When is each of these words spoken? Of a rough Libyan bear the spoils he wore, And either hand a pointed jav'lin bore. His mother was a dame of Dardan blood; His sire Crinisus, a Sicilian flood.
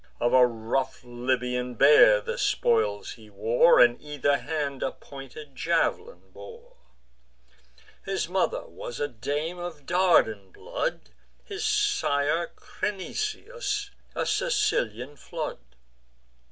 Of 0.19 0.33
a 0.33 0.47
rough 0.47 1.03
Libyan 1.03 1.75
bear 1.75 2.21
the 2.21 2.39
spoils 2.39 3.11
he 3.11 3.29
wore, 3.29 3.79
And 3.79 4.01
either 4.01 4.37
hand 4.37 4.81
a 4.81 4.91
pointed 4.93 5.55
jav'lin 5.55 6.31
bore. 6.33 6.77
His 8.03 8.27
mother 8.27 8.65
was 8.65 8.99
a 8.99 9.07
dame 9.07 9.59
of 9.59 9.85
Dardan 9.85 10.51
blood; 10.51 11.11
His 11.43 11.63
sire 11.63 12.47
Crinisus, 12.55 13.91
a 14.15 14.25
Sicilian 14.25 15.17
flood. 15.17 15.59